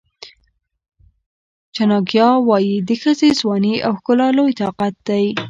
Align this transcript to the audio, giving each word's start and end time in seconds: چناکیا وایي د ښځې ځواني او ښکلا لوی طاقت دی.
چناکیا 1.75 2.27
وایي 2.47 2.75
د 2.87 2.89
ښځې 3.01 3.29
ځواني 3.39 3.75
او 3.85 3.91
ښکلا 3.99 4.27
لوی 4.37 4.53
طاقت 4.61 4.93
دی. 5.07 5.25